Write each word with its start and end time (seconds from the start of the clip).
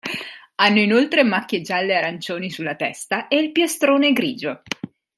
Hanno 0.55 0.79
inoltre 0.79 1.21
macchie 1.23 1.61
gialle 1.61 1.93
e 1.93 1.97
arancioni 1.97 2.49
sulla 2.49 2.73
testa 2.73 3.27
e 3.27 3.37
il 3.37 3.51
piastrone 3.51 4.13
grigio. 4.13 4.63